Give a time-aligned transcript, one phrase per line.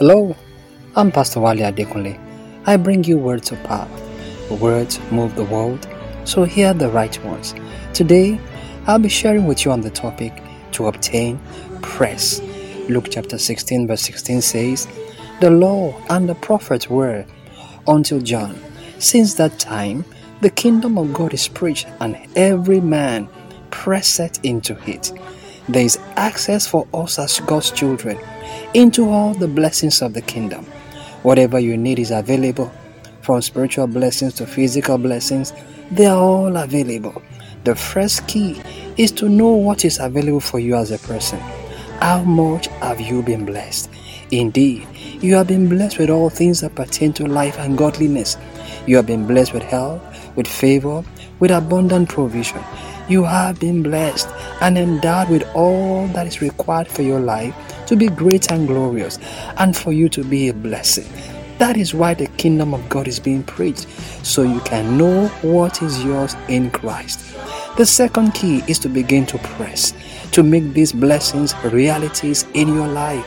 [0.00, 0.36] Hello,
[0.94, 2.16] I'm Pastor Wale Adekunle.
[2.66, 3.88] I bring you words of power.
[4.48, 5.88] Words move the world,
[6.24, 7.52] so hear the right ones.
[7.94, 8.40] Today,
[8.86, 10.40] I'll be sharing with you on the topic
[10.70, 11.40] to obtain
[11.82, 12.40] press.
[12.88, 14.86] Luke chapter 16, verse 16 says,
[15.40, 17.26] The law and the prophets were
[17.88, 18.56] until John.
[19.00, 20.04] Since that time,
[20.42, 23.28] the kingdom of God is preached, and every man
[23.72, 25.10] presseth into it.
[25.68, 28.18] There is access for us as God's children
[28.72, 30.64] into all the blessings of the kingdom.
[31.22, 32.72] Whatever you need is available,
[33.20, 35.52] from spiritual blessings to physical blessings,
[35.90, 37.22] they are all available.
[37.64, 38.58] The first key
[38.96, 41.38] is to know what is available for you as a person.
[42.00, 43.90] How much have you been blessed?
[44.30, 44.86] Indeed,
[45.20, 48.38] you have been blessed with all things that pertain to life and godliness.
[48.86, 50.00] You have been blessed with health,
[50.34, 51.04] with favor,
[51.40, 52.62] with abundant provision.
[53.08, 54.28] You have been blessed
[54.60, 57.54] and endowed with all that is required for your life
[57.86, 59.18] to be great and glorious
[59.56, 61.10] and for you to be a blessing.
[61.56, 63.88] That is why the kingdom of God is being preached,
[64.22, 67.34] so you can know what is yours in Christ.
[67.78, 69.94] The second key is to begin to press,
[70.32, 73.26] to make these blessings realities in your life.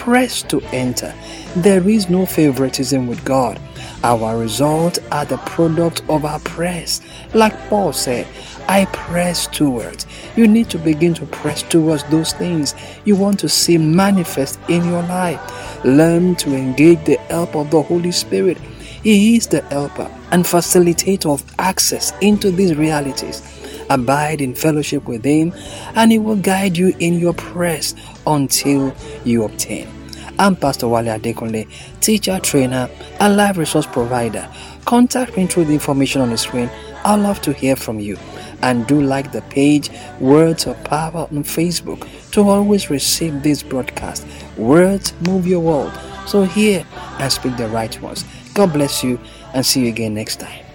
[0.00, 1.14] Press to enter.
[1.56, 3.60] There is no favoritism with God.
[4.02, 7.02] Our results are the product of our press.
[7.34, 8.26] Like Paul said,
[8.66, 10.06] I press towards.
[10.36, 14.86] You need to begin to press towards those things you want to see manifest in
[14.86, 15.84] your life.
[15.84, 18.56] Learn to engage the help of the Holy Spirit.
[19.02, 23.42] He is the helper and facilitator of access into these realities.
[23.90, 25.52] Abide in fellowship with Him,
[25.94, 27.94] and He will guide you in your press
[28.26, 29.88] until you obtain.
[30.38, 31.68] I'm Pastor Wale Adekunle,
[32.00, 32.88] teacher, trainer,
[33.18, 34.48] and life resource provider.
[34.86, 36.70] Contact me through the information on the screen.
[37.04, 38.16] I'd love to hear from you
[38.62, 44.26] and do like the page Words of Power on Facebook to always receive this broadcast.
[44.56, 45.92] Words move your world.
[46.26, 46.86] So hear
[47.18, 48.24] and speak the right ones.
[48.54, 49.18] God bless you
[49.52, 50.69] and see you again next time.